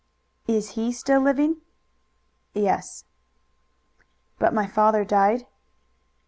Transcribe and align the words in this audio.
"Is 0.47 0.71
he 0.71 0.91
still 0.91 1.21
living?" 1.21 1.61
"Yes." 2.55 3.05
"But 4.39 4.51
my 4.51 4.65
father 4.65 5.05
died?" 5.05 5.45